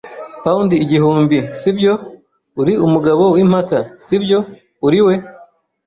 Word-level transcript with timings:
pound 0.43 0.69
igihumbi, 0.83 1.37
nibyo? 1.63 1.93
Uri 2.61 2.73
umugabo 2.85 3.23
wimpaka, 3.35 3.77
sibyo? 4.05 4.39
Uri 4.87 4.99
we 5.05 5.13